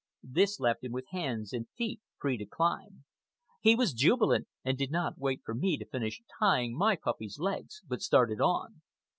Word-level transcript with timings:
This 0.23 0.59
left 0.59 0.83
him 0.83 0.93
with 0.93 1.05
hands 1.11 1.53
and 1.53 1.69
feet 1.77 2.01
free 2.19 2.35
to 2.39 2.45
climb. 2.47 3.03
He 3.59 3.75
was 3.75 3.93
jubilant, 3.93 4.47
and 4.65 4.75
did 4.75 4.89
not 4.89 5.19
wait 5.19 5.41
for 5.45 5.53
me 5.53 5.77
to 5.77 5.85
finish 5.85 6.23
tying 6.39 6.75
my 6.75 6.95
puppy's 6.95 7.37
legs, 7.37 7.83
but 7.87 8.01
started 8.01 8.41
on. 8.41 8.81